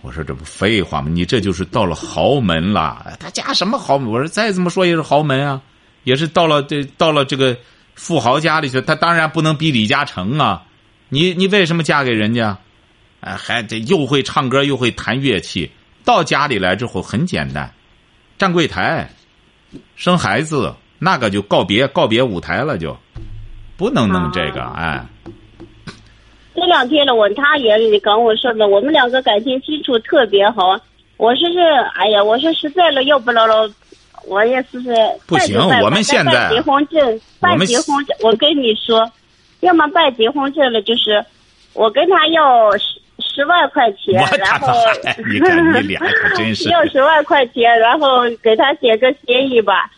[0.00, 1.08] 我说这不废话吗？
[1.10, 3.16] 你这就是到了豪门了。
[3.18, 4.08] 他家什么豪门？
[4.08, 5.60] 我说再怎么说也是豪门啊，
[6.04, 7.56] 也是到了这到了这个
[7.96, 8.80] 富豪家里去。
[8.80, 10.62] 他当然不能比李嘉诚啊。
[11.08, 12.56] 你你为什么嫁给人家？
[13.20, 15.70] 哎，还得又会唱歌又会弹乐器。
[16.04, 17.70] 到家里来之后很简单，
[18.38, 19.10] 站柜台，
[19.96, 22.96] 生孩子，那个就告别告别舞台了就，
[23.76, 25.04] 不能弄这个哎。
[26.54, 30.78] 这两天了，我他也跟我说了，我们两个感情基础特别好。
[31.16, 31.58] 我说是，
[31.94, 33.70] 哎呀，我说实在了，要不了了，
[34.26, 34.94] 我也是是。
[35.26, 39.10] 不行我们现在办结婚证，办结婚证，我跟你说，
[39.60, 41.24] 要么办结婚证了，就是
[41.72, 46.68] 我跟他要十十万块钱然后妈， 你看你俩可真是。
[46.72, 49.90] 要十万块钱，然后给他写个协议吧。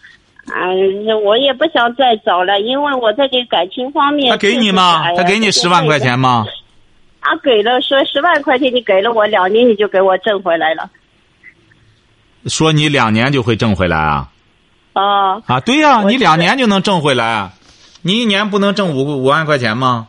[0.46, 4.30] 嗯，我也不想再找了，因为我在这感情方面。
[4.30, 5.04] 他给你吗？
[5.16, 6.18] 他给你十万块钱？
[6.18, 6.44] 吗？
[7.20, 10.90] 他给了，说十万块钱你给了我两年，你就给我挣回来了。
[12.46, 14.28] 说你两年就会挣回来啊？
[14.94, 17.26] 哦，啊，对呀、我你两年就能挣回来。
[17.26, 17.52] 啊
[18.04, 20.08] 你一年不能挣五五万块钱吗？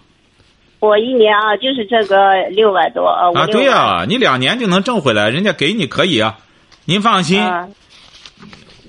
[0.80, 3.30] 我一年啊，就是这个六万多啊。
[3.30, 6.40] 五啊，对呀、万你两年就能挣回来，人家给你可以啊。
[6.86, 7.68] 您放心，啊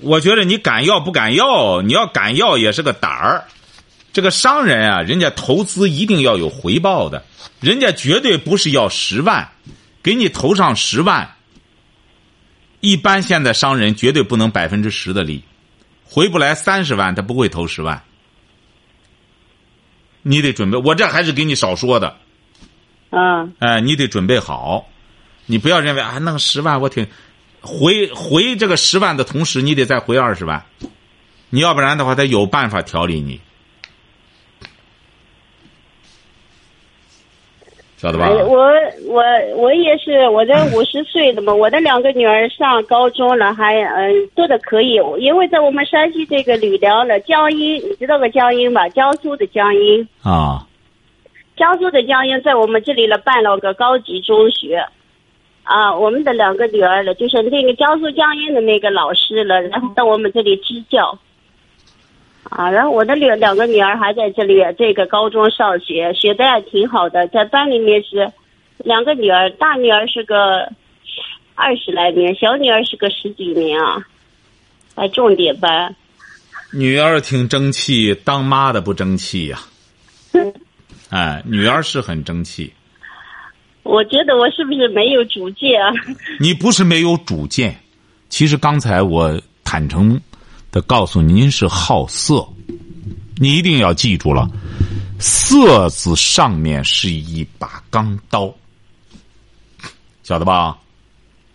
[0.01, 3.45] 我觉得你敢要不敢要，你要敢要也是个胆儿。
[4.13, 7.25] 这个商人啊，人家投资一定要有回报的，
[7.59, 9.49] 人家绝对不是要十万，
[10.01, 11.35] 给你投上十万。
[12.79, 15.43] 一般现在商人绝对不能百分之十的利，
[16.05, 18.03] 回不来三十万，他不会投十万。
[20.21, 22.15] 你得准备，我这还是给你少说的。
[23.09, 24.87] 嗯哎，你得准备好，
[25.45, 27.07] 你不要认为啊，弄十万我挺
[27.65, 30.63] 回回这个十万的同时，你得再回二十万，
[31.49, 33.41] 你要不然的话，他有办法调理你，
[37.97, 38.31] 晓得吧哎？
[38.31, 38.69] 我
[39.07, 39.23] 我
[39.55, 48.87] 我也是，我这五十岁了嘛，我的两个女儿上高中了，还嗯做的可以，因为在我们山西这个吕梁了，江阴，你知道个江阴吧？
[48.89, 50.67] 江苏的江阴，啊，
[51.57, 54.85] 江苏的江阴在我们这里了办了个高级中学，
[55.65, 61.17] 啊，我们的两个女儿了，就是那个江苏江阴的那个老师了，然后到我们这里支教，
[62.43, 68.31] 啊，然后我的两两个女儿还在这里这个高中上学，学的也挺好的，在班里面是
[68.77, 70.71] 两个女儿，大女儿是个
[71.55, 74.05] 二十来名，小女儿是个十几年啊，
[74.95, 75.95] 还重点班。
[76.71, 79.59] 女儿挺争气，当妈的不争气呀、
[81.09, 82.73] 哎，女儿是很争气，
[83.85, 85.93] 我觉得我是不是没有主见啊？
[86.41, 87.79] 你不是没有主见，
[88.29, 90.19] 其实刚才我坦诚
[90.71, 92.45] 的告诉您是好色，
[93.37, 94.49] 你一定要记住了，
[95.19, 98.51] 色字上面是一把钢刀，
[100.23, 100.79] 晓得吧？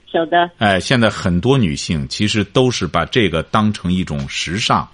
[0.06, 4.86] 晓得，哎，现在很多女性其实都是把这个当成一种时尚，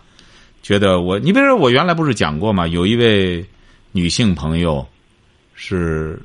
[0.62, 2.66] 觉得我，你比如说我原来不是讲过吗？
[2.66, 3.44] 有一位
[3.92, 4.86] 女性朋友
[5.54, 6.18] 是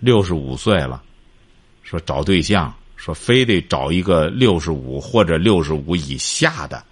[0.00, 1.00] 六十五岁了，
[1.84, 6.82] 说找对象，说非得找一个六十五或者六十五以下的，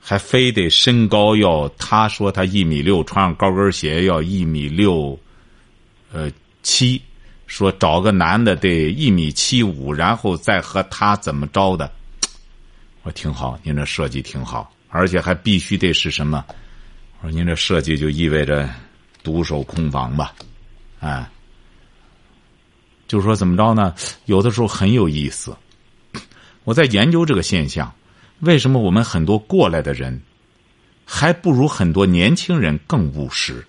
[0.00, 5.18] 还非得身高要，他说他一米六，穿上高跟鞋要一米六，
[6.12, 6.30] 呃
[6.62, 7.02] 七。
[7.46, 11.92] 说找个男的得一米七五，然后再和他怎么着的，
[13.04, 16.42] 我说挺好，您这设计挺好，而且还必须得是什么？
[17.20, 18.68] 我说您这设计就意味着
[19.22, 20.34] 独守空房吧，
[21.00, 21.24] 哎，
[23.06, 23.94] 就是说怎么着呢？
[24.26, 25.56] 有的时候很有意思。
[26.64, 27.94] 我在研究这个现象，
[28.40, 30.20] 为什么我们很多过来的人，
[31.04, 33.66] 还不如很多年轻人更务实？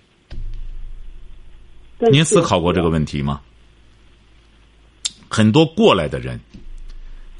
[1.98, 3.40] 您思考过这个问题吗？
[5.28, 6.40] 很多过来的人，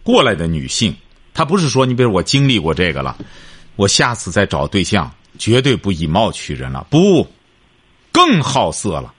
[0.03, 0.95] 过来的女性，
[1.33, 3.17] 她不是说你比如我经历过这个了，
[3.77, 7.27] 我下次再找对象绝对不以貌取人了，不，
[8.13, 9.15] 更好色了。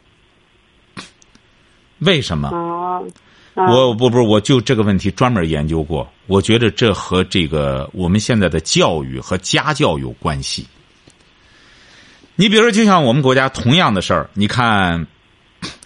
[2.00, 2.50] 为什么？
[2.50, 3.04] 哦，
[3.56, 6.08] 啊我不不是，我就这个问题专门研究过。
[6.28, 10.68] 我觉得这和这个我们现在的教育和家教有关系。
[12.36, 15.08] 你比如说，就像我们国家同样的事儿，你看，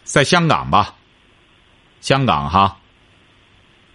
[0.03, 0.95] 在香港吧，
[2.01, 2.77] 香港哈，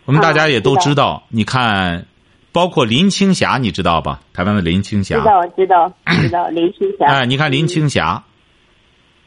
[0.07, 1.23] 我们大家也都知道。
[1.29, 2.07] 你看，
[2.53, 4.21] 包括林青霞，你知道吧？
[4.33, 7.05] 台湾的林青霞，知道知道知道林青霞。
[7.07, 8.25] 哎，你看林青霞，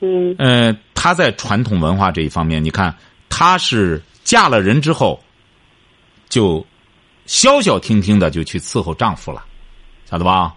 [0.02, 2.96] 嗯呃，她在传统文化这一方面，你看，
[3.30, 5.22] 她是嫁了人之后，
[6.30, 6.66] 就
[7.26, 9.44] 消消停停的就去伺候丈夫了，
[10.10, 10.56] 晓得吧？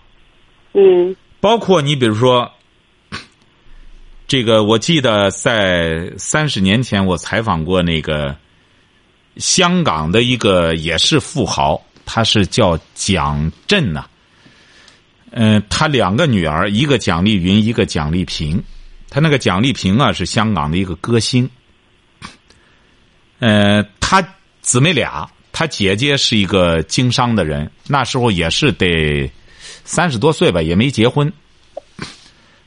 [0.74, 2.50] 嗯包括你比如说，
[4.28, 8.36] 这个我记得在三十年前我采访过那个
[9.38, 14.06] 香港的一个也是富豪，他是叫蒋震呐、
[15.32, 18.62] 嗯、他两个女儿，一个蒋丽云，一个蒋丽萍。
[19.12, 21.50] 他那个蒋丽萍啊，是香港的一个歌星。
[23.40, 24.26] 呃，他
[24.62, 29.30] 姊妹俩，他姐姐是一个经商的人，那时候也是得
[29.84, 31.30] 三十多岁吧，也没结婚。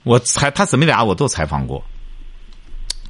[0.03, 1.83] 我采他姊妹俩我都采访过。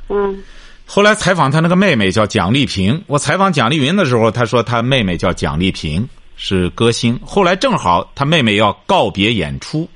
[0.07, 0.41] 嗯
[0.85, 7.19] 后来采访他那个妹妹叫蒋丽萍，我采访蒋丽云的时候，他说他妹妹叫蒋丽萍，是歌星。
[7.21, 9.89] 后来正好他妹妹要告别演出，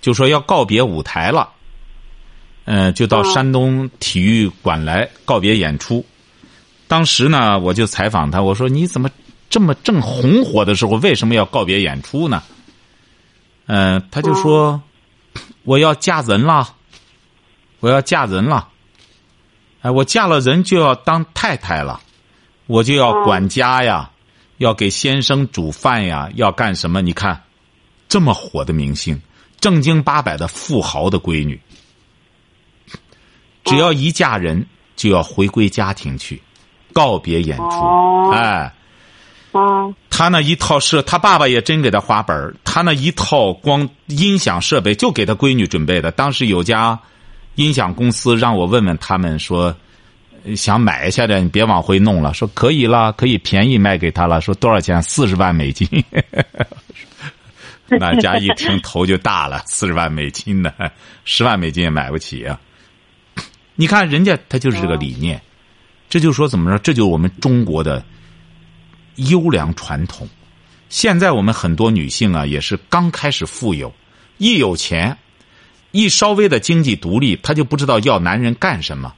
[0.00, 1.48] 就说要告别舞台了，
[2.64, 6.04] 嗯、就到哦山东体育馆来告别演出。
[6.88, 9.10] 当时呢，我就采访他，我说你怎么
[9.48, 12.42] 这么正红火的时候，为什么要告别演出呢？
[13.66, 14.82] 嗯、他就说、
[15.64, 16.74] 我要嫁人了，
[17.80, 18.68] 我要嫁人了。
[19.80, 22.00] 哎，我嫁了人就要当太太了，
[22.66, 24.10] 我就要管家呀，
[24.58, 27.00] 要给先生煮饭呀，要干什么？
[27.00, 27.42] 你看，
[28.08, 29.20] 这么火的明星，
[29.58, 31.60] 正经八百的富豪的闺女，
[33.64, 36.42] 只要一嫁人就要回归家庭去，
[36.92, 37.64] 告别演出。
[37.64, 38.72] 哦哎，
[39.52, 46.10] 哦他那一套设，他爸爸也真给他花本儿他那一套光音响设备就给他闺女准备的。
[46.10, 46.98] 当时有家
[47.54, 49.74] 音响公司让我问问他们说，
[50.44, 52.32] 呃想买一下的，你别往回弄了。
[52.34, 54.40] 说可以了，可以便宜卖给他了。
[54.40, 55.02] 说多少钱？
[55.02, 55.86] 四十万美金。
[58.00, 60.72] 那家一听头就大了，四十万美金呢，
[61.24, 62.58] 十万美金也买不起啊。
[63.74, 65.40] 你看人家他就是这个理念，
[66.08, 66.78] 这就说怎么着？
[66.78, 68.04] 这就是我们中国的
[69.16, 70.28] 优良传统。
[70.88, 73.94] 现在我们很多女性啊，也是刚开始富有，
[74.36, 75.16] 一有钱，
[75.90, 79.14] 一稍微的经济独立，她就不知道要男人干什么。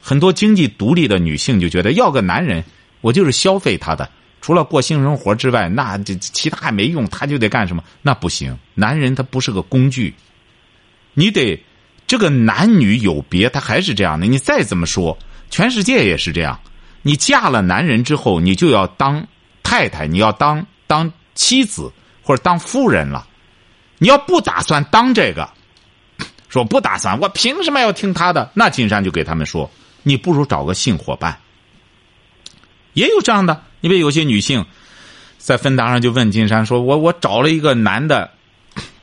[0.00, 2.64] 很多经济独立的女性就觉得要个男人，
[3.02, 4.08] 我就是消费他的，
[4.40, 7.84] 除了过性生活之外，那这其他还没用，他就得干什么？
[8.00, 10.14] 那不行，男人他不是个工具，
[11.12, 11.62] 你得
[12.08, 14.26] 这个男女有别，他还是这样的。
[14.26, 15.16] 你再怎么说，
[15.50, 16.58] 全世界也是这样。
[17.02, 19.24] 你嫁了男人之后，你就要当
[19.62, 21.92] 太太，你要当当妻子
[22.22, 23.26] 或者当夫人了。
[23.98, 25.48] 你要不打算当这个，
[26.48, 28.50] 说不打算，我凭什么要听他的？
[28.54, 29.70] 那金山就给他们说，
[30.02, 31.38] 你不如找个性伙伴。
[32.94, 34.64] 也有这样的，因为有些女性
[35.36, 38.30] 在芬达上就问金山说：“我我找了一个男的，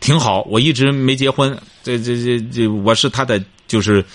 [0.05, 4.05] 挺好，我一直没结婚，这这这这，我是他的，就是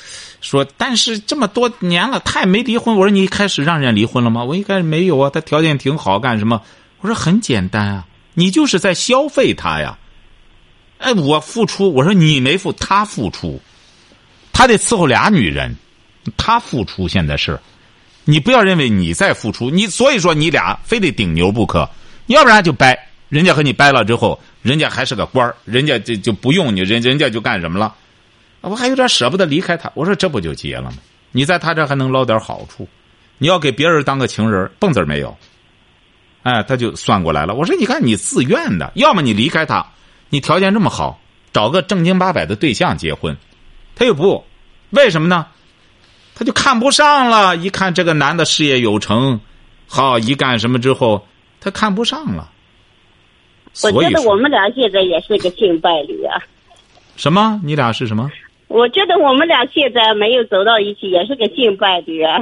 [0.41, 2.95] 说，但是这么多年了，他也没离婚。
[2.95, 4.45] 我说你一开始让人家离婚了吗？
[4.45, 6.63] 我一开始没有啊，他条件挺好，干什么？
[7.01, 9.99] 我说很简单啊，你就是在消费他呀。
[10.99, 13.61] 哎，我付出，我说你没付，他付出，
[14.53, 15.75] 他得伺候俩女人，
[16.37, 17.59] 他付出现在是。
[18.27, 21.91] 你不要认为你在付出，你所以说你俩非得顶牛不可，
[22.27, 22.97] 要不然就掰，
[23.31, 27.95] 人家和你掰了之后，人家还是个官儿人家就就不用你，人人家就干什么了？
[28.61, 30.99] 我还有点舍不得离开他，我说这不就结了吗？
[31.33, 32.87] 你在他这还能捞点好处，
[33.39, 35.35] 你要给别人当个情人，蹦子没有。
[36.43, 37.55] 哎，他就算过来了。
[37.55, 39.87] 我说你看你自愿的，要么你离开他，
[40.29, 41.21] 你条件这么好，
[41.53, 43.37] 找个正经八百的对象结婚，
[43.95, 44.45] 他又不，
[44.91, 45.47] 为什么呢？
[46.35, 49.41] 他就看不上了，一看这个男的事业有成，
[49.87, 51.27] 好一干什么之后，
[51.61, 52.51] 他看不上了。
[53.83, 56.43] 我觉得我们俩现在也是个性伴侣啊。
[57.17, 57.61] 什么？
[57.65, 58.31] 你俩是什么？
[58.69, 62.39] 我觉得我们俩现在没有走到一起，也是个性伴侣啊。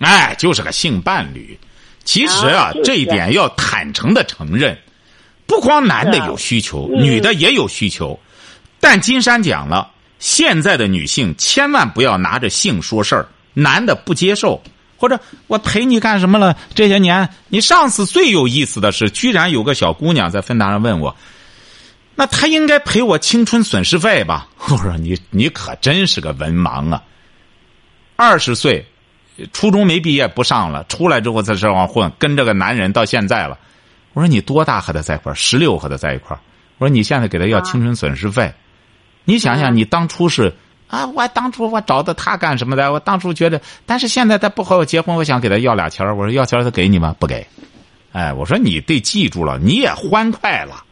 [0.00, 1.58] 哎，就是个性伴侣。
[2.02, 4.76] 其实啊，啊就是这一点要坦诚的承认，
[5.46, 8.18] 不光男的有需求，嗯女的也有需求。
[8.80, 14.60] 但金山讲了，现在的女性千万不要拿着性说事儿，男的不接受，
[15.00, 16.54] 或者我陪你干什么了？
[16.74, 21.16] 这些年，你上次最有意思的是，居然有个小姑娘在芬达上问我，
[22.14, 24.46] 那她应该赔我青春损失费吧？
[24.68, 27.02] 我说你你可真是个文盲啊！
[28.16, 28.86] 二十岁，
[29.54, 33.58] 初中没毕业不上了，出来之后在这往混，跟这个男人到现在了。
[34.12, 35.34] 我说你多大和他在一块儿？
[35.34, 36.40] 十六和他在一块儿。
[36.76, 38.52] 我说你现在给他要青春损失费，
[39.24, 40.54] 你想想，你当初是
[40.90, 42.92] 啊，我当初我找的他干什么的？
[42.92, 47.14] 我当初觉得，但是现在他不和我结婚，我想给他要俩钱儿我说要钱儿他给你吗？
[47.18, 47.46] 不给。
[48.12, 50.84] 哎，我说你得记住了，你也欢快了。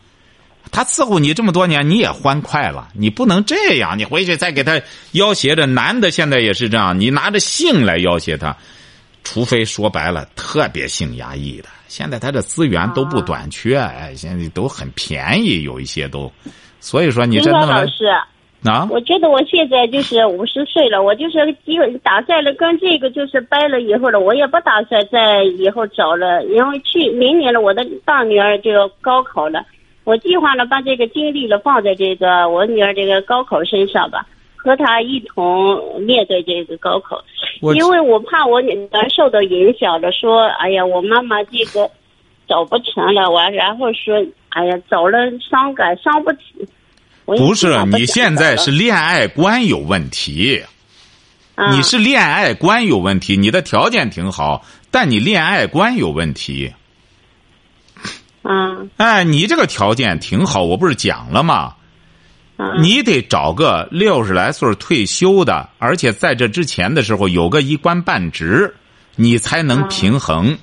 [0.70, 3.98] 他伺候你这么多年，你也欢快了，你不能这样。
[3.98, 4.80] 你回去再给他
[5.12, 8.56] 要挟着，男的现在也是这样，你拿着性来要挟他，
[9.24, 11.68] 除非说白了特别性压抑的。
[11.88, 16.30] 现在他的资源都不短缺，哎，现在都很便宜，有一些都。
[16.80, 18.04] 所以说你这弄来金老师，
[18.64, 29.64] 啊，我觉得我现在就是五十岁了，我就是基本打算了跟这个就是掰了以后了，我也不打算再以后找了，因为去明年了我的大女儿就要高考了，
[30.02, 37.22] 我计划了把这个精力了放在这个我女儿这个高考身上吧，和她一同面对这个高考，
[37.74, 41.88] 因为我怕我女儿受到影响了，说哎呀我妈妈这个
[42.48, 44.16] 找不成了，完然后说
[44.48, 46.68] 哎呀找了伤感伤不起。
[47.36, 50.62] 不是你现在是恋爱观有问题。
[51.54, 56.72] 啊你是恋爱观有问题，你的条件挺好，但你恋爱观有问题。
[58.42, 61.74] 嗯 哎，你这个条件挺好，我不是讲了吗？
[62.60, 68.74] 嗯你得找个六十来岁退休的，而且在这之前的时候有个一官半职，
[69.14, 70.58] 你才能平衡。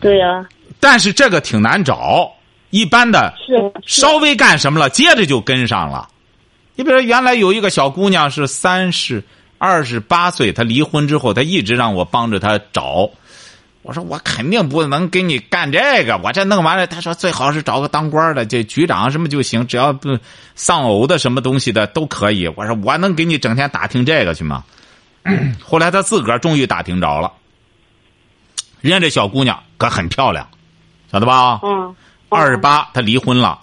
[0.00, 0.46] 对呀、
[0.78, 2.32] 但是这个挺难找，
[2.70, 3.34] 一般的
[3.86, 6.08] 稍微干什么了，接着就跟上了。
[6.74, 9.24] 你比如说，原来有一个小姑娘是三十
[9.58, 13.10] 二十八岁，她离婚之后，她一直让我帮着她找。
[13.82, 20.18] 我说我肯定不能给你干这个，我这弄完了，她说最好是找个当官的，这局长什么就行，只要不
[20.54, 22.46] 丧偶的什么东西的都可以。
[22.48, 24.62] 我说我能给你整天打听这个去吗？
[25.64, 27.32] 后来她自个儿终于打听着了，
[28.82, 30.46] 人家这小姑娘可很漂亮，
[31.10, 31.60] 晓得吧？
[31.62, 31.96] 嗯
[32.28, 33.60] 二十八，他离婚了。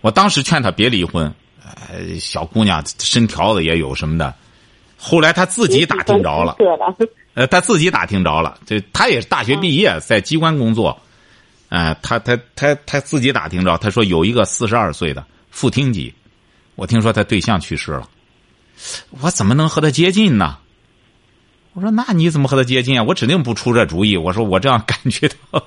[0.00, 4.34] 我当时劝他别离婚，呃，小姑娘身条子也有什么的。
[4.96, 6.56] 后来他自己打听着了，
[7.34, 10.98] 呃，他自己打听着了，这他也是大学毕业，在机关工作。
[11.68, 16.14] 呃，他他他他自己打听着，他说有一个四十二岁的副厅级，
[16.76, 18.08] 我听说他对象去世了，
[19.20, 20.58] 我怎么能和他接近呢？
[21.72, 23.02] 我说那你怎么和他接近啊？
[23.02, 24.16] 我指定不出这主意。
[24.16, 25.60] 我说我这样感觉到，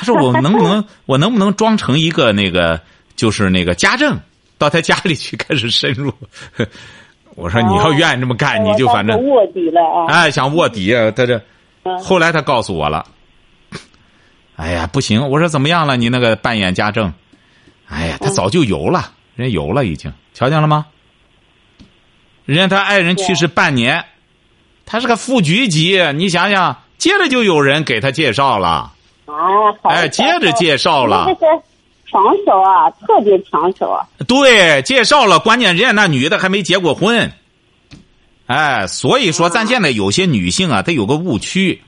[0.00, 2.80] 他说我能不能 我能不能装成一个那个
[3.16, 4.18] 就是那个家政，
[4.56, 6.10] 到他家里去开始深入。
[7.36, 10.06] 我说你要愿意这么干，你就反正卧底了啊。
[10.08, 11.38] 哎想卧底啊，他这
[11.82, 13.04] 嗯后来他告诉我了，
[14.56, 15.98] 哎呀不行，我说怎么样了？
[15.98, 17.12] 你那个扮演家政，
[17.86, 20.86] 哎呀他早就游了，人家游了已经，瞧见了吗？
[22.46, 24.02] 人家他爱人去世半年，
[24.86, 28.92] 他是个副局级，你想想，接着就有人给他介绍了，
[29.30, 29.90] 啊，好。
[29.90, 31.62] 哎，接着介绍了这，是
[32.10, 34.06] 抢手啊，特别抢手啊。
[34.26, 37.32] 对，介绍了，关键人家那女的还没结过婚，
[38.46, 41.82] 哎，所以说咱现在有些女性啊，她有个误区。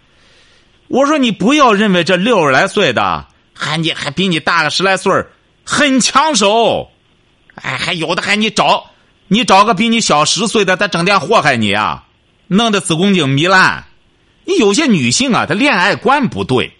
[0.88, 5.30] 我说你不要认为这六十来岁的，还你还比你大个十来岁儿
[5.64, 6.90] 很抢手，
[7.54, 8.90] 哎，还有的还你找
[9.28, 12.04] 你找个比你小十岁的，他整天祸害你啊，
[12.46, 13.86] 弄得子宫颈糜烂。
[14.44, 16.72] 你有些女性啊，她恋爱观不对，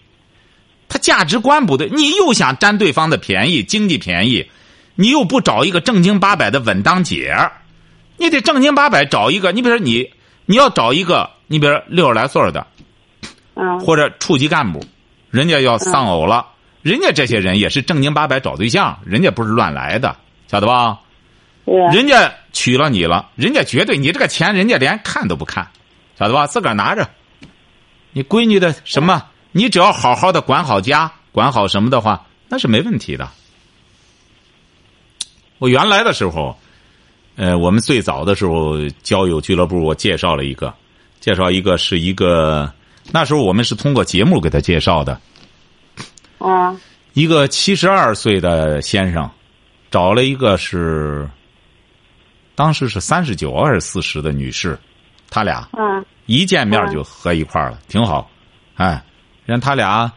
[0.93, 4.47] 她价值观不对，你又想占对方的便宜，经济便宜，
[4.93, 7.51] 你又不找一个正经八百的稳当姐儿，
[8.17, 9.51] 你得正经八百找一个。
[9.51, 10.11] 你比如说你，
[10.45, 12.67] 你要找一个，你比如说六十来岁的，
[13.55, 14.85] 嗯或者处级干部，
[15.31, 16.45] 人家要丧偶了，
[16.83, 20.15] 人家这些人也是正经八百找对象，人家不是乱来的，
[20.47, 20.99] 晓得吧？
[21.91, 25.67] 人家娶了你了，人家绝对你这个钱，人家连看都不看，
[26.19, 26.45] 晓得吧？
[26.45, 27.09] 自个儿拿着。
[28.11, 29.23] 你闺女的什么？
[29.53, 33.29] 你只要好好的管好家，管好什么的话，那是没问题的。
[35.59, 36.57] 我原来的时候，
[37.35, 40.73] 呃，我们最早的时候交友俱乐部，我介绍了一个，
[41.21, 42.73] 介绍一个是一个，
[43.11, 45.21] 那时候我们是通过节目给他介绍的，
[46.39, 46.77] 嗯
[47.13, 49.29] 一个七十二岁的先生，
[49.91, 51.29] 找了一个是，
[52.55, 54.77] 当时是三十九还是四十的女士，
[55.29, 58.29] 他俩嗯一见面就合一块儿了，挺好。
[58.75, 59.01] 哎，
[59.45, 60.11] 让他俩，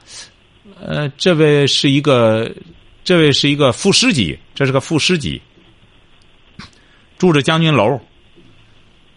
[0.81, 2.51] 呃，这位是一个，
[3.05, 5.41] 这位是一个副师级，这是个副师级，
[7.19, 8.01] 住着将军楼。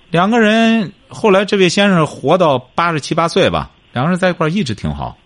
[0.10, 5.18] 两个人后来，这位先生活到八十七八岁吧，两个人在一块儿一直挺好。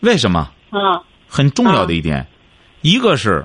[0.00, 0.52] 为什么？
[0.72, 2.26] 嗯很重要的一点，
[2.82, 3.44] 一个是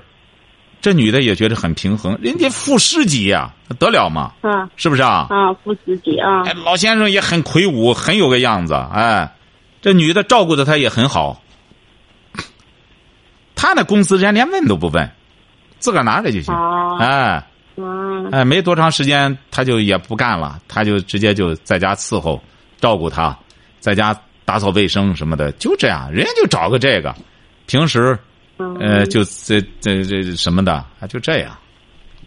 [0.82, 4.32] 这女的也觉得很平衡，人家副师级呀、得了吗？
[4.42, 5.28] 嗯是不是啊？
[5.30, 8.74] 啊，副司机啊哎，老先生也很魁梧，很有个样子。
[8.74, 9.32] 哎，
[9.80, 11.40] 这女的照顾的他也很好。
[13.54, 15.08] 他那公司人家连问都不问，
[15.78, 16.52] 自个儿拿着就行。
[16.52, 22.42] 啊哎嗯哎，没多长时间他就也不干了，他就直接就在家伺候、
[22.80, 23.38] 照顾他，
[23.78, 24.14] 在家
[24.44, 26.10] 打扫卫生什么的，就这样。
[26.12, 27.14] 人家就找个这个，
[27.66, 28.18] 平时嗯
[28.80, 31.56] 呃，就这这这什么的，啊，就这样。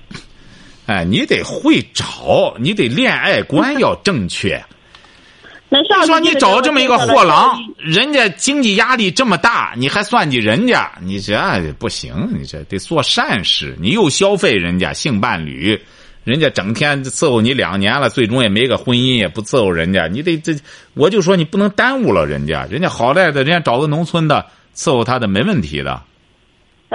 [0.86, 4.64] 哎，你得会找，你得恋爱观要正确。
[5.68, 11.36] 你说你找这么一个货郎人家经济压力这么大，你还算计人家，你这
[11.80, 13.76] 不行，你这得做善事。
[13.82, 15.78] 你又消费人家性伴侣，
[16.24, 20.56] 人家整天伺候你两年了，最终也没个婚姻，也不伺候人家，你得这，
[20.94, 26.02] 我就说你不能耽误了人家，人家好赖的，人家找个农村的伺候他的没问题的。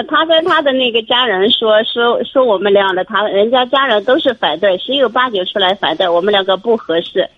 [0.01, 7.29] 呃他跟他的那个家人说说说我们俩的，他人家家人都是反对，十有八九出来反对，我们两个不合适。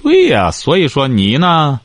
[0.00, 1.80] 对呀、所以说你呢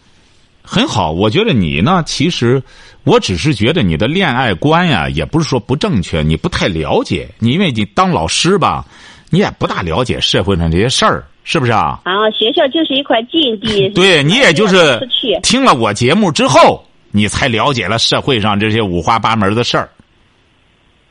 [0.61, 2.61] 很好，我觉得你呢，其实
[3.05, 8.85] 我只是觉得你的恋爱观呀，也不是说不正确，你不太了解，你因为你当老师吧，
[9.31, 12.01] 你也不大了解社会上这些事儿，是不是啊？
[12.03, 14.99] 啊学校就是一块禁地，对你也就是。
[15.41, 19.89] 听了我节目之后，你才了解了社会上这些五花八门的事儿，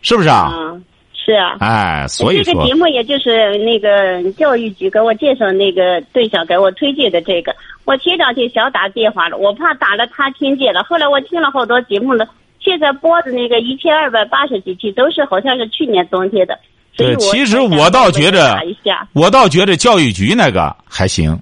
[0.02, 0.52] 是不是啊？
[0.54, 1.56] 嗯，是啊。
[1.60, 12.28] 哎，所以说这个节目也就是那个教育局给我介绍那个对象给我推荐的这个，我前两天想打电话了，我怕打了他听见了，后来我听了好多节目了，
[12.60, 16.58] 现在播的那个一千二百八十几期都是好像是去年冬天的，
[16.96, 21.38] 所以对，其实我倒觉着打一下。，我倒觉着教育局那个还行，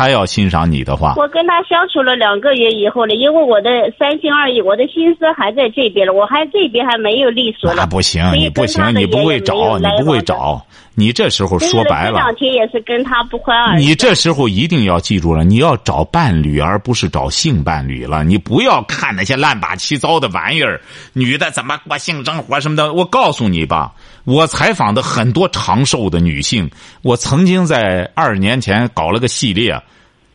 [0.00, 7.76] 他要欣赏你的话，我跟他相处了两个月以后呢，因为我的三心二意，我的心思还在这边了，我还这边还没有利索呢。
[7.80, 10.64] 那不行你不行你不会找，你不会找，
[11.00, 13.78] 你这时候说白了这两，天也是跟他不欢而。
[13.78, 18.22] 你这时候一定要记住了，你要找伴侣，而不是找性伴侣了。
[18.22, 20.78] 你不要看那些乱八七糟的玩意儿，
[21.14, 22.92] 女的怎么过性生活什么的。
[22.92, 23.94] 我告诉你吧，
[24.24, 26.70] 我采访的很多长寿的女性，
[27.00, 29.82] 我曾经在二十年前搞了个系列，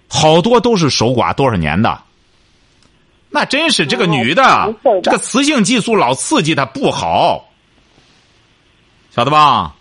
[0.10, 2.02] 好多都是守寡多少年的。
[3.30, 7.50] 那真是这个女的这个雌性激素老刺激她不好，
[9.12, 9.75] 晓得吧？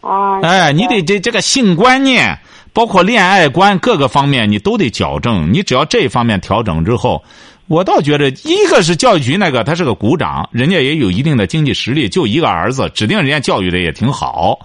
[0.00, 2.38] 啊，哎，你得这这个性观念，
[2.72, 5.52] 包括恋爱观各个方面，你都得矫正。
[5.52, 7.22] 你只要这方面调整之后，
[7.66, 14.58] 我倒觉得，一个是教育局那个，他是个股长，人家也有一定的经济实力，就一个儿子，指定人家教育的也挺好。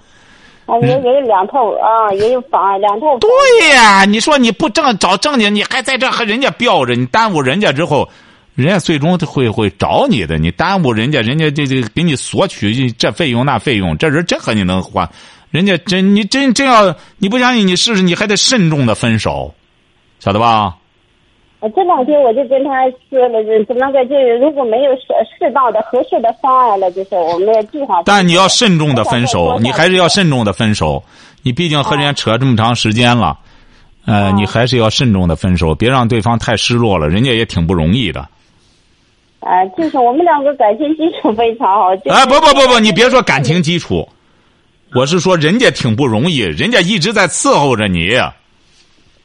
[0.66, 3.18] 啊，也也有两套啊，也有房，两套。
[3.18, 3.30] 对
[3.70, 8.08] 呀，你说你不正找正经，你还在这和人家吊着，你耽误人家之后，
[8.56, 10.38] 人家最终会会找你的。
[10.38, 15.10] 你耽误人家，人家这这给你索取这费用那费用，这人真和你能换，
[15.52, 19.54] 人家真你真真要你不相信，你试试，你还得慎重的分手，
[20.20, 20.76] 晓得吧？
[21.60, 22.72] 我这两天我就跟他
[23.10, 25.04] 说了，就是那个就是如果没有适
[25.40, 28.04] 适当的合适的方案了，就是我们的计划。
[28.04, 31.02] 但你要慎重的分手，你还是要慎重的分手。
[31.42, 33.40] 你毕竟和人家扯这么长时间了，
[34.06, 38.28] 呃，你还是要慎重的分手，别让对方太失落了，人家也挺不容易的。
[39.46, 41.96] 啊，就是我们两个感情基础非常好。
[41.98, 44.08] 就是哎，不不不不，你别说感情基础，
[44.94, 48.10] 我是说人家挺不容易，人家一直在伺候着你。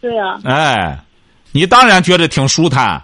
[0.01, 0.99] 对啊，哎，
[1.53, 3.03] 你当然觉得挺舒坦，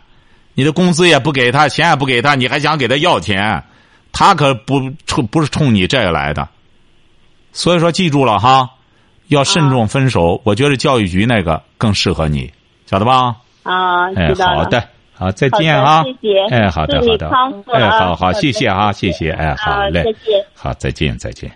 [0.54, 3.62] 你的工资也不给他，钱也不给他，你还想给他要钱，
[4.12, 6.48] 他可不冲不是冲你这个来的。
[7.52, 8.70] 所以说，记住了哈，
[9.28, 10.40] 要慎重分手。
[10.44, 12.52] 我觉得教育局那个更适合你，
[12.86, 13.36] 晓得吧？
[13.62, 14.64] 啊，哎，知道了。
[14.64, 16.02] 好的，好，再见啊！
[16.02, 17.28] 谢谢哎，好的，好的，
[17.72, 20.04] 哎，啊好好，谢谢啊，谢谢，哎，好嘞，
[20.54, 21.50] 好，再见，再见。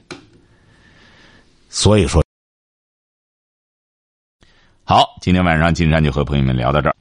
[1.68, 2.22] 所以说，
[4.84, 6.94] 好，今天晚上金山就和朋友们聊到这儿。